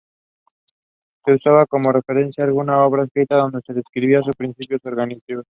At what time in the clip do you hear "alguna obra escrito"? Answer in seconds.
2.43-3.35